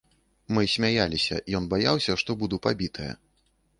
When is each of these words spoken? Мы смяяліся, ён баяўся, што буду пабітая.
Мы 0.57 0.63
смяяліся, 0.75 1.37
ён 1.59 1.67
баяўся, 1.73 2.17
што 2.23 2.37
буду 2.41 2.55
пабітая. 2.65 3.11